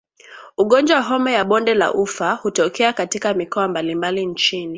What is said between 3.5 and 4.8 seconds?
mbalimbali nchini